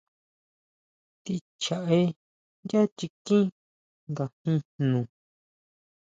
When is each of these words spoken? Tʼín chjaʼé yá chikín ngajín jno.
Tʼín 1.23 1.43
chjaʼé 1.63 1.99
yá 2.69 2.81
chikín 2.97 3.45
ngajín 4.13 4.59
jno. 4.75 4.99